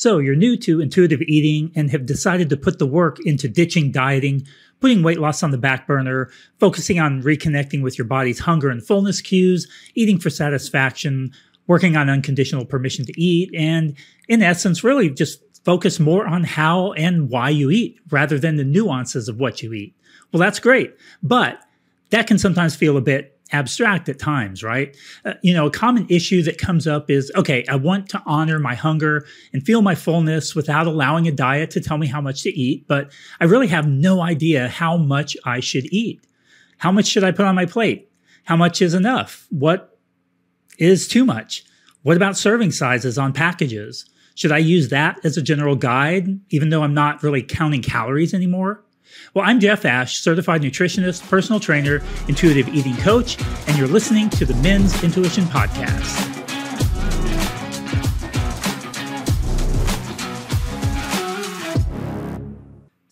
[0.00, 3.92] So you're new to intuitive eating and have decided to put the work into ditching
[3.92, 4.46] dieting,
[4.80, 8.82] putting weight loss on the back burner, focusing on reconnecting with your body's hunger and
[8.82, 11.30] fullness cues, eating for satisfaction,
[11.66, 13.94] working on unconditional permission to eat, and
[14.26, 18.64] in essence, really just focus more on how and why you eat rather than the
[18.64, 19.94] nuances of what you eat.
[20.32, 21.60] Well, that's great, but
[22.08, 24.96] that can sometimes feel a bit abstract at times, right?
[25.24, 28.58] Uh, you know, a common issue that comes up is okay, I want to honor
[28.58, 32.42] my hunger and feel my fullness without allowing a diet to tell me how much
[32.42, 33.10] to eat, but
[33.40, 36.24] I really have no idea how much I should eat.
[36.78, 38.10] How much should I put on my plate?
[38.44, 39.46] How much is enough?
[39.50, 39.98] What
[40.78, 41.64] is too much?
[42.02, 44.06] What about serving sizes on packages?
[44.34, 48.32] Should I use that as a general guide, even though I'm not really counting calories
[48.32, 48.82] anymore?
[49.34, 53.36] Well, I'm Jeff Ash, certified nutritionist, personal trainer, intuitive eating coach,
[53.66, 56.38] and you're listening to the Men's Intuition Podcast.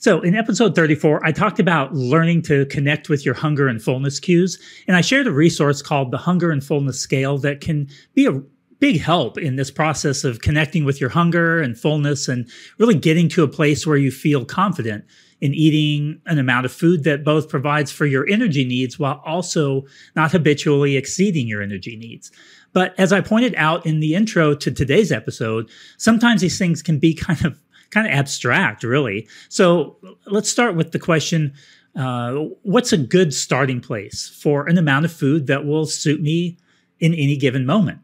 [0.01, 4.21] So, in episode 34, I talked about learning to connect with your hunger and fullness
[4.21, 8.27] cues, and I shared a resource called the Hunger and Fullness Scale that can be
[8.27, 8.41] a
[8.79, 13.29] big help in this process of connecting with your hunger and fullness and really getting
[13.31, 15.05] to a place where you feel confident
[15.41, 19.85] in eating an amount of food that both provides for your energy needs while also
[20.17, 22.33] not habitually exceeding your energy needs.
[22.73, 26.99] But as I pointed out in the intro to today's episode, sometimes these things can
[26.99, 29.27] be kind of kind of abstract, really.
[29.49, 31.55] So let's start with the question
[31.97, 36.57] uh, what's a good starting place for an amount of food that will suit me
[37.01, 37.99] in any given moment?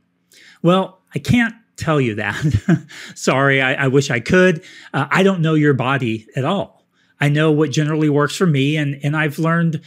[0.62, 2.86] Well, I can't tell you that.
[3.14, 4.64] Sorry, I, I, wish I could.
[4.92, 6.73] Uh, I don't know your body at all.
[7.20, 9.80] I know what generally works for me, and and I've learned,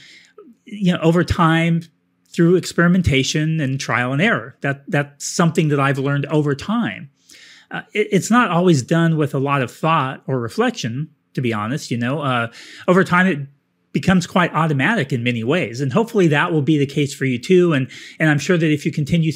[0.66, 1.84] you know, over time
[2.30, 4.56] through experimentation and trial and error.
[4.62, 7.10] That that's something that I've learned over time.
[7.70, 11.54] Uh, it, it's not always done with a lot of thought or reflection, to be
[11.54, 11.92] honest.
[11.92, 12.52] You know, uh,
[12.88, 13.40] over time it
[13.92, 17.40] becomes quite automatic in many ways, and hopefully that will be the case for you
[17.40, 17.74] too.
[17.74, 19.32] And and I'm sure that if you continue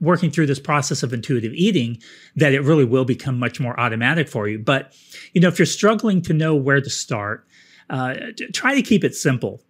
[0.00, 1.98] working through this process of intuitive eating
[2.34, 4.58] that it really will become much more automatic for you.
[4.58, 4.94] But,
[5.32, 7.46] you know, if you're struggling to know where to start,
[7.90, 8.14] uh,
[8.52, 9.62] try to keep it simple.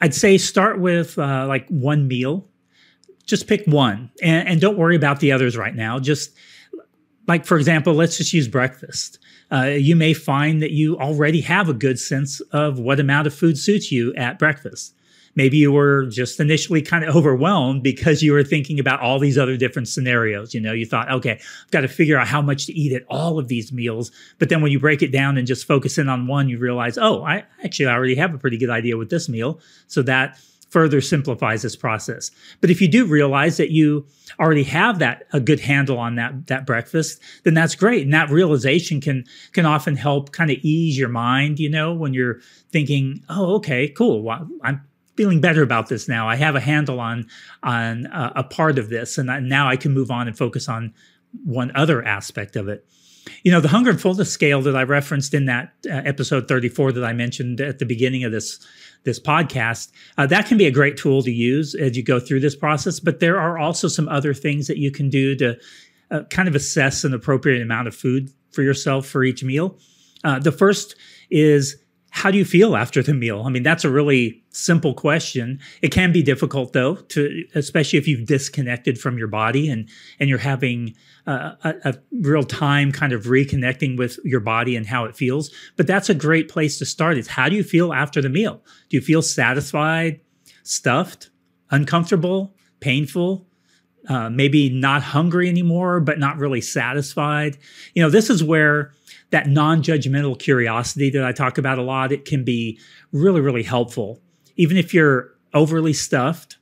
[0.00, 2.48] I'd say start with uh, like one meal.
[3.26, 5.98] Just pick one and, and, don't worry about the others right now.
[5.98, 6.36] Just
[7.26, 9.18] like, for example, let's just use breakfast.
[9.50, 13.34] Uh, you may find that you already have a good sense of what amount of
[13.34, 14.94] food suits you at breakfast
[15.34, 19.38] maybe you were just initially kind of overwhelmed because you were thinking about all these
[19.38, 20.54] other different scenarios.
[20.54, 23.04] You know, you thought, okay, I've got to figure out how much to eat at
[23.08, 24.10] all of these meals.
[24.38, 26.98] But then when you break it down and just focus in on one, you realize,
[26.98, 29.60] oh, I actually already have a pretty good idea with this meal.
[29.86, 30.38] So that
[30.74, 32.32] further simplifies this process.
[32.60, 34.06] But if you do realize that you
[34.40, 38.02] already have that a good handle on that that breakfast, then that's great.
[38.02, 42.12] And that realization can can often help kind of ease your mind, you know, when
[42.12, 42.40] you're
[42.72, 44.24] thinking, "Oh, okay, cool.
[44.24, 44.82] Well, I'm
[45.16, 46.28] feeling better about this now.
[46.28, 47.26] I have a handle on
[47.62, 50.68] on uh, a part of this, and I, now I can move on and focus
[50.68, 50.94] on
[51.44, 52.86] one other aspect of it.
[53.42, 56.92] You know, the hunger and fullness scale that I referenced in that uh, episode 34
[56.92, 58.64] that I mentioned at the beginning of this
[59.04, 62.40] this podcast, uh, that can be a great tool to use as you go through
[62.40, 63.00] this process.
[63.00, 65.58] But there are also some other things that you can do to
[66.10, 69.78] uh, kind of assess an appropriate amount of food for yourself for each meal.
[70.22, 70.96] Uh, the first
[71.30, 71.76] is
[72.14, 73.42] how do you feel after the meal?
[73.44, 75.58] I mean, that's a really simple question.
[75.82, 79.88] It can be difficult though, to especially if you've disconnected from your body and
[80.20, 80.94] and you're having
[81.26, 85.50] a, a, real time kind of reconnecting with your body and how it feels.
[85.76, 87.18] But that's a great place to start.
[87.18, 88.62] Is how do you feel after the meal?
[88.90, 90.20] Do you feel satisfied,
[90.62, 91.30] stuffed,
[91.72, 93.48] uncomfortable, painful?
[94.08, 97.58] Uh, maybe not hungry anymore, but not really satisfied.
[97.94, 98.92] You know, this is where
[99.34, 102.78] that non-judgmental curiosity that I talk about a lot, it can be
[103.10, 104.22] really, really helpful.
[104.54, 106.56] Even if you're overly stuffed,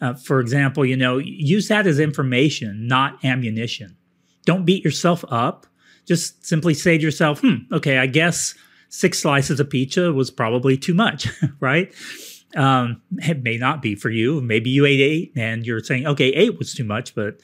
[0.00, 3.96] uh, for example, you know, use that as information, not ammunition.
[4.44, 5.68] Don't beat yourself up.
[6.04, 8.56] Just simply say to yourself, hmm, okay, I guess
[8.88, 11.28] six slices of pizza was probably too much,
[11.60, 11.94] right?
[12.56, 14.40] Um, it may not be for you.
[14.40, 17.38] Maybe you ate eight and you're saying, okay, eight was too much, but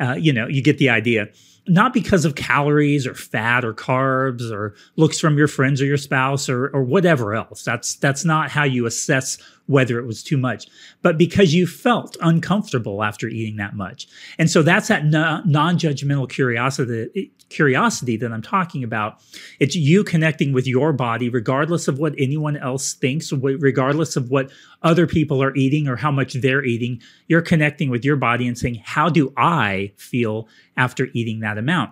[0.00, 1.28] uh, you know, you get the idea
[1.66, 5.96] not because of calories or fat or carbs or looks from your friends or your
[5.96, 7.64] spouse or, or whatever else.
[7.64, 10.66] That's, that's not how you assess whether it was too much,
[11.00, 14.06] but because you felt uncomfortable after eating that much.
[14.38, 19.22] And so that's that non-judgmental curiosity, curiosity that I'm talking about.
[19.60, 24.50] It's you connecting with your body, regardless of what anyone else thinks, regardless of what
[24.82, 27.00] other people are eating or how much they're eating.
[27.28, 30.46] You're connecting with your body and saying, how do I feel
[30.76, 31.90] after eating that amount?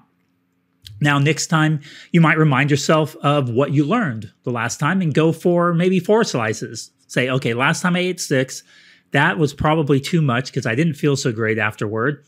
[1.01, 1.81] Now, next time,
[2.13, 5.99] you might remind yourself of what you learned the last time and go for maybe
[6.01, 6.91] four slices.
[7.13, 8.63] Say, okay, last time I ate six,
[9.11, 12.25] that was probably too much because I didn't feel so great afterward.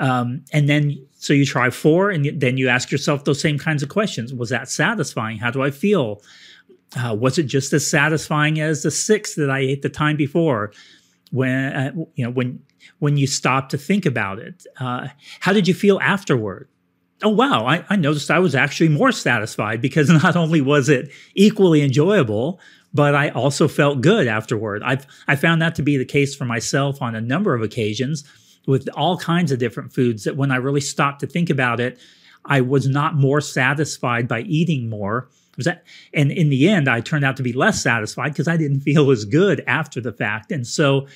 [0.00, 3.84] Um, and then, so you try four, and then you ask yourself those same kinds
[3.84, 4.34] of questions.
[4.34, 5.38] Was that satisfying?
[5.38, 6.20] How do I feel?
[6.96, 10.72] Uh, was it just as satisfying as the six that I ate the time before?
[11.30, 12.60] When uh, you know when
[12.98, 15.06] when you stop to think about it, uh,
[15.38, 16.68] how did you feel afterward?
[17.22, 21.12] oh wow I, I, noticed i was actually more satisfied because not only was it
[21.34, 22.60] equally enjoyable
[22.94, 24.82] but i also felt good afterward.
[24.82, 28.24] I've i found that to be the case for myself on a number of occasions
[28.66, 31.98] with all kinds of different foods that when i really stopped to think about it
[32.44, 35.28] i was not more satisfied by eating more.
[35.58, 38.80] That and in the end i turned out to be less satisfied because i didn't
[38.88, 40.52] feel as good after the fact.
[40.52, 41.06] And so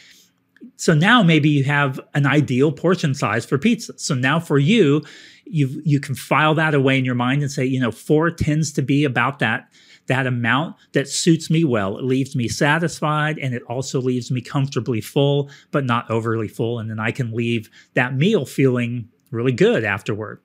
[0.77, 3.97] so now maybe you have an ideal portion size for pizza.
[3.97, 5.03] So now for you
[5.45, 8.73] you you can file that away in your mind and say, you know, four tends
[8.73, 9.69] to be about that
[10.09, 11.97] that amount that suits me well.
[11.97, 16.79] It leaves me satisfied and it also leaves me comfortably full, but not overly full.
[16.79, 20.41] And then I can leave that meal feeling really good afterward.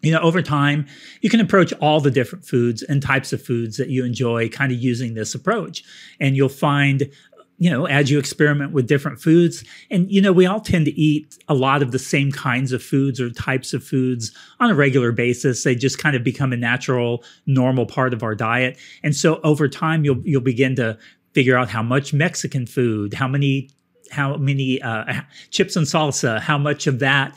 [0.00, 0.86] You know, over time,
[1.22, 4.70] you can approach all the different foods and types of foods that you enjoy kind
[4.70, 5.82] of using this approach.
[6.20, 7.10] And you'll find
[7.58, 9.64] you know, as you experiment with different foods.
[9.90, 12.82] And, you know, we all tend to eat a lot of the same kinds of
[12.82, 15.64] foods or types of foods on a regular basis.
[15.64, 18.78] They just kind of become a natural, normal part of our diet.
[19.02, 20.96] And so over time, you'll, you'll begin to
[21.34, 23.70] figure out how much Mexican food, how many,
[24.12, 27.34] how many, uh, chips and salsa, how much of that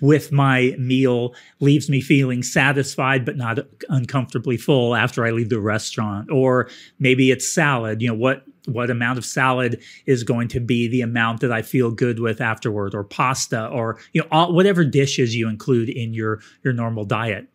[0.00, 5.60] with my meal leaves me feeling satisfied but not uncomfortably full after I leave the
[5.60, 10.60] restaurant or maybe it's salad you know what what amount of salad is going to
[10.60, 14.52] be the amount that I feel good with afterward, or pasta, or you know, all,
[14.52, 17.48] whatever dishes you include in your your normal diet.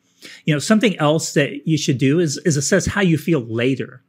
[0.46, 4.04] You know, something else that you should do is is assess how you feel later.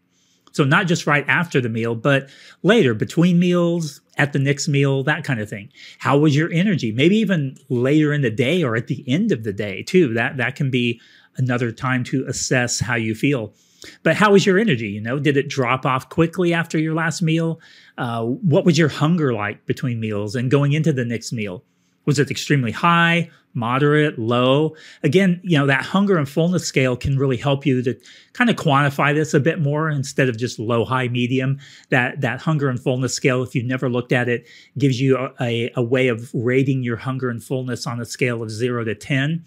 [0.52, 2.28] So not just right after the meal, but
[2.62, 5.70] later, between meals, at the next meal, that kind of thing.
[5.98, 6.92] How was your energy?
[6.92, 10.12] Maybe even later in the day or at the end of the day too.
[10.14, 11.00] That that can be
[11.36, 13.54] another time to assess how you feel.
[14.02, 14.88] But how was your energy?
[14.88, 17.60] You know, did it drop off quickly after your last meal?
[17.98, 21.64] Uh, what was your hunger like between meals and going into the next meal?
[22.04, 24.74] Was it extremely high, moderate, low?
[25.04, 27.94] Again, you know, that hunger and fullness scale can really help you to
[28.32, 31.60] kind of quantify this a bit more instead of just low, high, medium.
[31.90, 34.48] That that hunger and fullness scale, if you've never looked at it,
[34.78, 38.42] gives you a, a, a way of rating your hunger and fullness on a scale
[38.42, 39.44] of zero to 10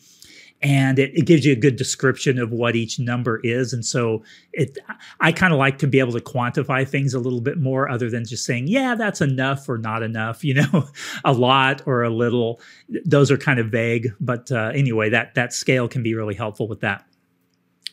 [0.62, 3.74] and it, it, gives you a good description of what each number is.
[3.74, 4.24] And so
[4.54, 4.78] it,
[5.20, 8.10] I kind of like to be able to quantify things a little bit more other
[8.10, 10.88] than just saying, yeah, that's enough or not enough, you know,
[11.24, 12.60] a lot or a little.
[13.06, 14.14] Those are kind of vague.
[14.20, 17.06] But uh, anyway, that, that scale can be really helpful with that.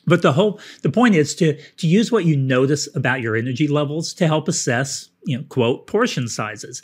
[0.06, 3.68] But the whole the point is to to use what you notice about your energy
[3.68, 6.82] levels to help assess, you know, quote portion sizes.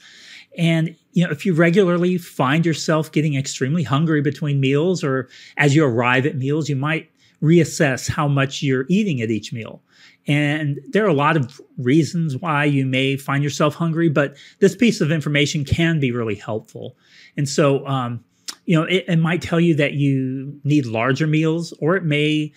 [0.58, 5.74] And you know, if you regularly find yourself getting extremely hungry between meals or as
[5.74, 7.10] you arrive at meals, you might
[7.42, 9.80] reassess how much you're eating at each meal.
[10.26, 14.76] And there are a lot of reasons why you may find yourself hungry, but this
[14.76, 16.96] piece of information can be really helpful.
[17.36, 18.24] And so, um,
[18.66, 22.52] you know, it, it might tell you that you need larger meals, or it may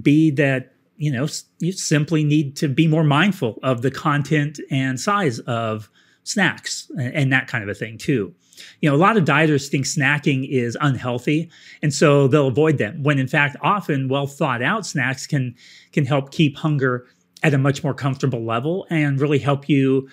[0.00, 1.26] be that you know
[1.58, 5.90] you simply need to be more mindful of the content and size of
[6.24, 8.34] snacks and, that kind of a thing too.
[8.80, 11.50] You know, a lot of dieters think snacking is unhealthy,
[11.82, 13.02] and so they'll avoid them.
[13.02, 15.54] When in fact, often well thought out snacks can
[15.92, 17.06] can help keep hunger
[17.42, 20.08] at a much more comfortable level and really help you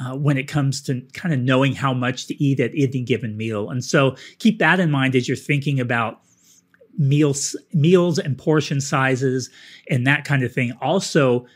[0.00, 3.36] uh, when it comes to kind of knowing how much to eat at any given
[3.36, 3.70] meal.
[3.70, 6.20] And so keep that in mind as you're thinking about
[6.98, 9.50] meals meals and portion sizes
[9.88, 10.72] and that kind of thing.
[10.80, 11.46] Also,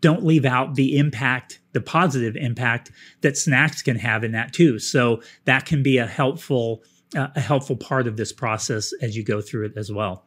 [0.00, 2.90] don't leave out the impact, the positive impact
[3.22, 4.78] that snacks can have in that too.
[4.78, 6.82] So that can be a helpful,
[7.16, 10.26] uh, a helpful part of this process as you go through it as well.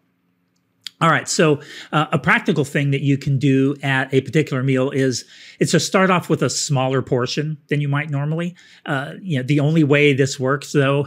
[1.01, 1.59] All right, so
[1.91, 5.25] uh, a practical thing that you can do at a particular meal is
[5.59, 8.55] it's to start off with a smaller portion than you might normally.
[8.85, 11.05] Uh, you know, the only way this works, though,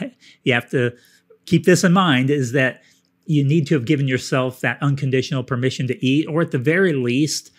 [0.42, 0.92] you have to
[1.46, 2.82] keep this in mind, is that
[3.26, 6.94] you need to have given yourself that unconditional permission to eat, or at the very
[6.94, 7.52] least,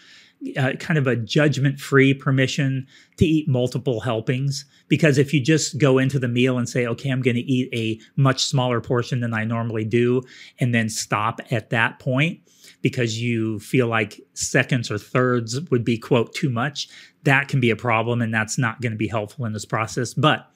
[0.57, 4.65] uh, kind of a judgment free permission to eat multiple helpings.
[4.87, 7.69] Because if you just go into the meal and say, okay, I'm going to eat
[7.73, 10.21] a much smaller portion than I normally do,
[10.59, 12.39] and then stop at that point
[12.81, 16.87] because you feel like seconds or thirds would be, quote, too much,
[17.23, 18.21] that can be a problem.
[18.21, 20.13] And that's not going to be helpful in this process.
[20.13, 20.49] But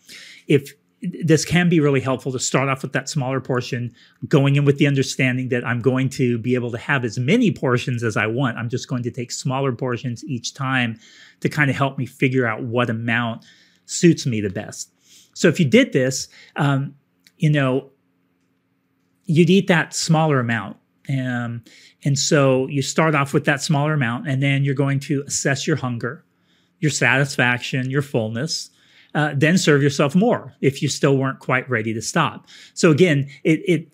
[0.48, 0.72] if
[1.22, 3.93] this can be really helpful to start off with that smaller portion,
[4.29, 7.51] going in with the understanding that I'm going to be able to have as many
[7.51, 8.57] portions as I want.
[8.57, 10.98] I'm just going to take smaller portions each time
[11.41, 13.43] to kind of help me figure out what amount
[13.86, 14.91] suits me the best.
[15.33, 16.95] So if you did this, um,
[17.38, 17.91] you know,
[19.25, 20.77] you'd eat that smaller amount.
[21.10, 21.63] Um,
[22.05, 25.67] and so you start off with that smaller amount, and then you're going to assess
[25.67, 26.24] your hunger,
[26.79, 28.69] your satisfaction, your fullness.
[29.15, 32.48] Uh, then serve yourself more if you still weren't quite ready to stop.
[32.74, 33.88] So again, it, it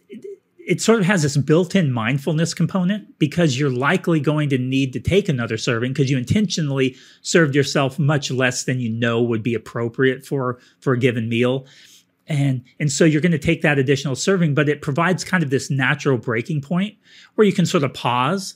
[0.69, 4.99] it sort of has this built-in mindfulness component because you're likely going to need to
[4.99, 9.55] take another serving because you intentionally served yourself much less than you know would be
[9.55, 11.65] appropriate for for a given meal
[12.27, 15.49] and and so you're going to take that additional serving but it provides kind of
[15.49, 16.95] this natural breaking point
[17.33, 18.55] where you can sort of pause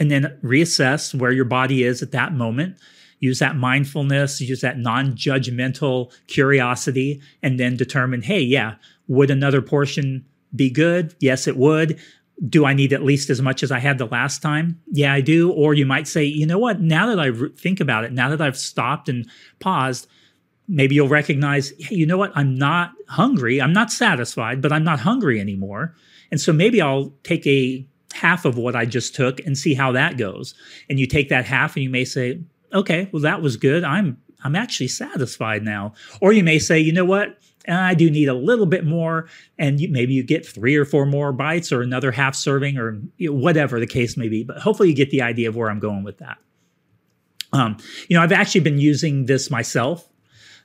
[0.00, 2.76] and then reassess where your body is at that moment
[3.20, 8.74] use that mindfulness use that non-judgmental curiosity and then determine hey yeah
[9.06, 11.98] would another portion be good yes it would
[12.46, 14.80] do I need at least as much as I had the last time?
[14.92, 15.50] Yeah, I do.
[15.50, 16.80] Or you might say, you know what?
[16.80, 20.06] Now that I think about it, now that I've stopped and paused,
[20.68, 22.32] maybe you'll recognize, hey, you know what?
[22.36, 23.60] I'm not hungry.
[23.60, 25.94] I'm not satisfied, but I'm not hungry anymore.
[26.30, 29.92] And so maybe I'll take a half of what I just took and see how
[29.92, 30.54] that goes.
[30.88, 32.40] And you take that half and you may say,
[32.72, 33.84] okay, well, that was good.
[33.84, 35.94] I'm I'm actually satisfied now.
[36.20, 37.38] Or you may say, you know what?
[37.68, 41.04] I do need a little bit more, and you, maybe you get three or four
[41.04, 44.42] more bites, or another half serving, or you know, whatever the case may be.
[44.42, 46.38] But hopefully, you get the idea of where I'm going with that.
[47.52, 47.76] Um,
[48.08, 50.08] you know, I've actually been using this myself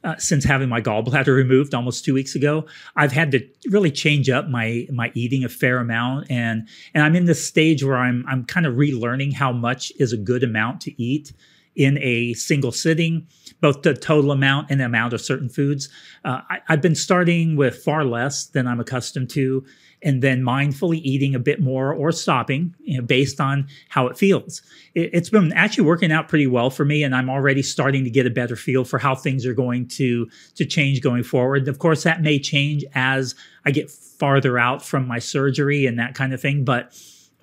[0.04, 2.66] uh, since having my gallbladder removed almost two weeks ago.
[2.96, 7.16] I've had to really change up my my eating a fair amount, and and I'm
[7.16, 10.82] in this stage where I'm I'm kind of relearning how much is a good amount
[10.82, 11.34] to eat
[11.76, 13.28] in a single sitting,
[13.62, 15.90] both the total amount and the amount of certain foods.
[16.24, 19.66] Uh, I, I've been starting with far less than I'm accustomed to
[20.04, 24.18] and then mindfully eating a bit more or stopping you know, based on how it
[24.18, 24.62] feels.
[24.94, 28.10] It, has been actually working out pretty well for me, and I'm already starting to
[28.10, 31.68] get a better feel for how things are going to to change going forward.
[31.68, 33.34] Of course, that may change as
[33.66, 36.94] I get farther out from my surgery and that kind of thing, but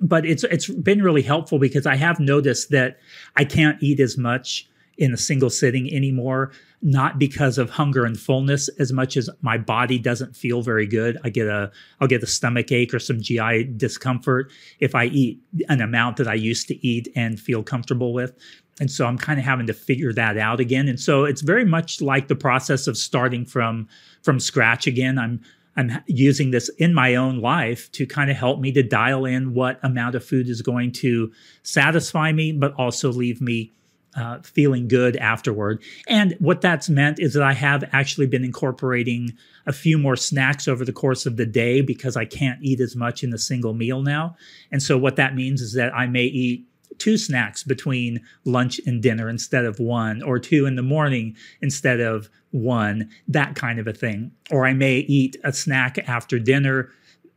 [0.00, 2.98] but it's it's been really helpful because I have noticed that
[3.36, 6.52] I can't eat as much in a single sitting anymore
[6.82, 11.18] not because of hunger and fullness as much as my body doesn't feel very good.
[11.24, 15.40] I get a I'll get a stomach ache or some GI discomfort if I eat
[15.68, 18.34] an amount that I used to eat and feel comfortable with.
[18.80, 20.88] And so I'm kind of having to figure that out again.
[20.88, 23.88] And so it's very much like the process of starting from
[24.22, 25.18] from scratch again.
[25.18, 25.42] I'm
[25.76, 29.54] I'm using this in my own life to kind of help me to dial in
[29.54, 33.72] what amount of food is going to satisfy me, but also leave me
[34.16, 35.82] uh, feeling good afterward.
[36.08, 39.36] And what that's meant is that I have actually been incorporating
[39.66, 42.96] a few more snacks over the course of the day because I can't eat as
[42.96, 44.36] much in a single meal now.
[44.72, 46.66] And so what that means is that I may eat
[46.98, 52.00] two snacks between lunch and dinner instead of one, or two in the morning instead
[52.00, 54.32] of one, that kind of a thing.
[54.50, 56.90] Or I may eat a snack after dinner,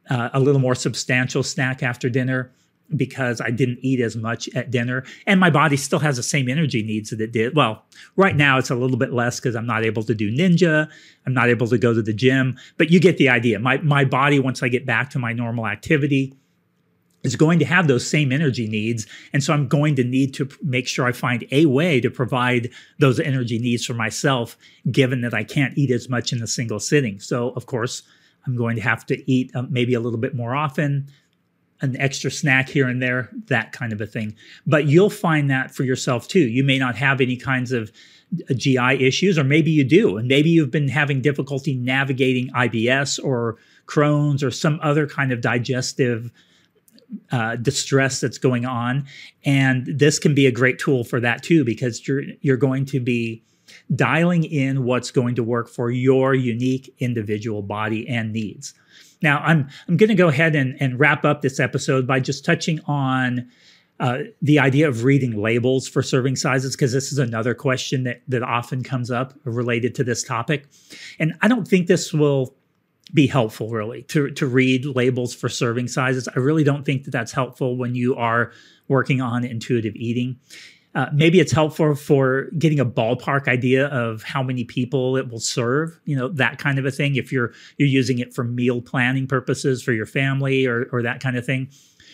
[0.09, 2.51] uh, a little more substantial snack after dinner
[2.95, 6.49] because I didn't eat as much at dinner and my body still has the same
[6.49, 7.55] energy needs that it did.
[7.55, 7.83] Well,
[8.15, 10.89] right now it's a little bit less because I'm not able to do ninja.
[11.25, 13.59] I'm not able to go to the gym, but you get the idea.
[13.59, 16.35] My, my body, once I get back to my normal activity,
[17.23, 19.07] is going to have those same energy needs.
[19.31, 22.69] And so I'm going to need to make sure I find a way to provide
[22.99, 24.57] those energy needs for myself,
[24.91, 27.19] given that I can't eat as much in a single sitting.
[27.19, 28.03] So, of course,
[28.45, 31.07] I'm going to have to eat uh, maybe a little bit more often,
[31.81, 34.35] an extra snack here and there, that kind of a thing.
[34.67, 36.47] But you'll find that for yourself too.
[36.47, 37.91] You may not have any kinds of
[38.49, 43.23] uh, GI issues, or maybe you do, and maybe you've been having difficulty navigating IBS
[43.23, 46.31] or Crohn's or some other kind of digestive
[47.31, 49.05] uh, distress that's going on.
[49.45, 52.99] And this can be a great tool for that too, because you're you're going to
[52.99, 53.43] be
[53.95, 58.73] dialing in what's going to work for your unique individual body and needs.
[59.21, 62.45] Now, I'm I'm going to go ahead and, and wrap up this episode by just
[62.45, 63.49] touching on
[63.99, 68.21] uh, the idea of reading labels for serving sizes because this is another question that
[68.27, 70.67] that often comes up related to this topic,
[71.19, 72.53] and I don't think this will
[73.13, 76.27] be helpful really to to read labels for serving sizes.
[76.35, 78.51] I really don't think that that's helpful when you are
[78.87, 80.39] working on intuitive eating.
[80.95, 85.39] Uh, maybe it's helpful for getting a ballpark idea of how many people it will
[85.39, 87.15] serve, you know, that kind of a thing.
[87.15, 91.19] If you're you're using it for meal planning purposes for your family or or that
[91.19, 91.69] kind of thing.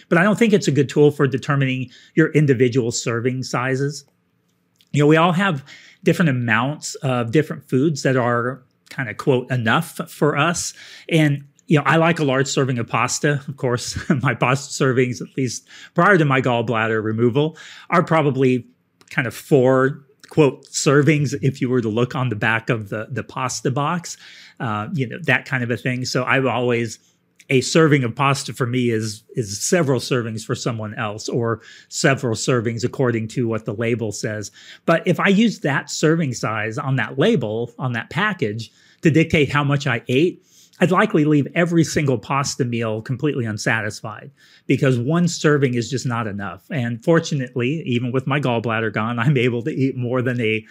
[0.07, 4.05] But I don't think it's a good tool for determining your individual serving sizes.
[4.91, 5.63] You know, we all have
[6.03, 10.73] different amounts of different foods that are kind of quote enough for us.
[11.07, 13.43] And you know, I like a large serving of pasta.
[13.47, 17.57] Of course, my pasta servings, at least prior to my gallbladder removal,
[17.89, 18.67] are probably
[19.11, 23.07] kind of four quote servings if you were to look on the back of the
[23.11, 24.17] the pasta box,
[24.59, 26.05] uh, you know that kind of a thing.
[26.05, 26.97] So I've always
[27.49, 32.35] a serving of pasta for me is is several servings for someone else or several
[32.35, 34.51] servings according to what the label says
[34.85, 39.51] but if i use that serving size on that label on that package to dictate
[39.51, 40.43] how much i ate
[40.81, 44.31] I'd likely leave every single pasta meal completely unsatisfied
[44.65, 46.63] because one serving is just not enough.
[46.71, 50.65] And fortunately, even with my gallbladder gone, I'm able to eat more than a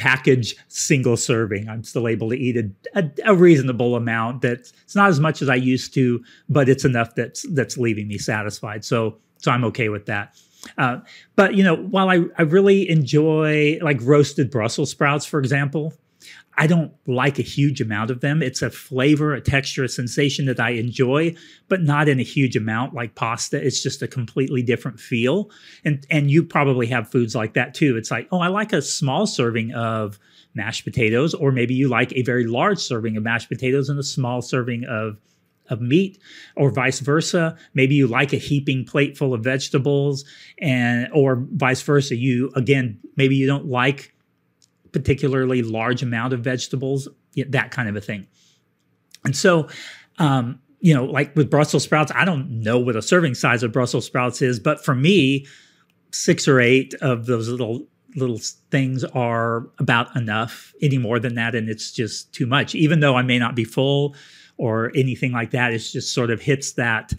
[0.00, 1.68] package single serving.
[1.68, 4.40] I'm still able to eat a, a, a, reasonable amount.
[4.40, 8.08] that's it's not as much as I used to, but it's enough that's that's leaving
[8.08, 8.84] me satisfied.
[8.84, 10.34] So so I'm okay with that.
[10.76, 11.00] Uh,
[11.36, 15.92] but you know, while I, I really enjoy like roasted Brussels sprouts, for example,
[16.60, 18.42] I don't like a huge amount of them.
[18.42, 21.34] It's a flavor, a texture, a sensation that I enjoy,
[21.68, 23.56] but not in a huge amount like pasta.
[23.56, 25.50] It's just a completely different feel.
[25.86, 27.96] And and you probably have foods like that too.
[27.96, 30.18] It's like, oh, I like a small serving of
[30.52, 34.02] mashed potatoes, or maybe you like a very large serving of mashed potatoes and a
[34.02, 35.16] small serving of
[35.70, 36.18] of meat
[36.56, 40.24] or vice versa maybe you like a heaping plate full of vegetables
[40.58, 44.12] and or vice versa you again maybe you don't like
[44.92, 47.08] particularly large amount of vegetables,
[47.48, 48.26] that kind of a thing.
[49.24, 49.68] And so,
[50.18, 53.72] um, you know, like with Brussels sprouts, I don't know what a serving size of
[53.72, 55.46] Brussels sprouts is, but for me,
[56.12, 58.40] six or eight of those little little
[58.72, 60.74] things are about enough.
[60.82, 62.74] Any more than that, and it's just too much.
[62.74, 64.16] Even though I may not be full
[64.56, 67.12] or anything like that, it's just sort of hits that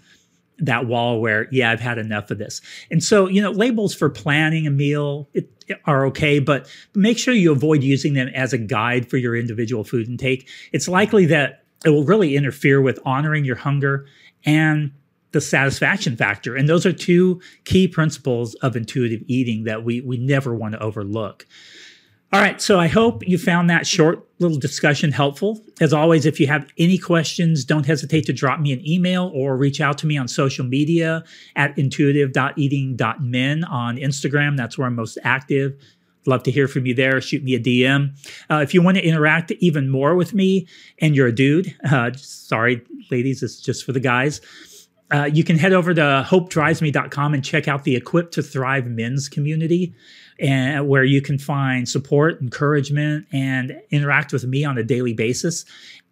[0.60, 2.62] that wall where yeah i've had enough of this.
[2.92, 5.50] And so you know labels for planning a meal it,
[5.86, 9.84] are okay but make sure you avoid using them as a guide for your individual
[9.84, 14.06] food intake it's likely that it will really interfere with honoring your hunger
[14.46, 14.92] and
[15.32, 16.56] the satisfaction factor.
[16.56, 20.80] And those are two key principles of intuitive eating that we we never want to
[20.82, 21.46] overlook
[22.34, 22.62] all right.
[22.62, 25.60] So I hope you found that short little discussion helpful.
[25.82, 29.58] As always, if you have any questions, don't hesitate to drop me an email or
[29.58, 31.26] reach out to me on social media
[31.58, 34.56] at intuitive.eating.men on Instagram.
[34.56, 35.76] That's where I'm most active.
[36.26, 37.20] Love to hear from you there.
[37.20, 38.16] Shoot me a DM.
[38.50, 40.68] Uh, if you want to interact even more with me
[41.00, 44.40] and you're a dude, uh, sorry, ladies, it's just for the guys.
[45.12, 49.28] Uh, you can head over to hopedrivesme.com and check out the Equipped to Thrive men's
[49.28, 49.94] community
[50.40, 55.66] and where you can find support, encouragement, and interact with me on a daily basis,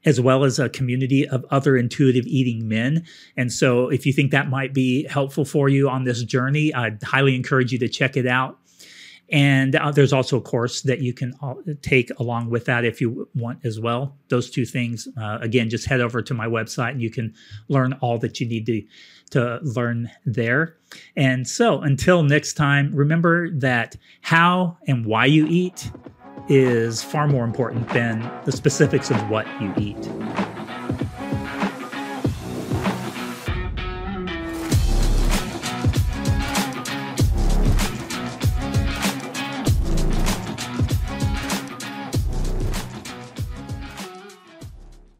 [0.05, 3.05] as well as a community of other intuitive eating men.
[3.37, 7.01] And so, if you think that might be helpful for you on this journey, I'd
[7.01, 8.59] highly encourage you to check it out.
[9.31, 12.99] And uh, there's also a course that you can uh, take along with that if
[12.99, 14.17] you want as well.
[14.29, 17.33] Those two things, uh, again, just head over to my website and you can
[17.67, 18.83] learn all that you need to,
[19.31, 20.77] to learn there.
[21.15, 25.91] And so until next time, remember that how and why you eat
[26.47, 30.09] is far more important than the specifics of what you eat.